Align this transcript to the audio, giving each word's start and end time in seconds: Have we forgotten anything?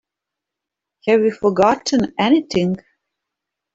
Have 1.05 1.21
we 1.21 1.29
forgotten 1.29 2.15
anything? 2.17 2.77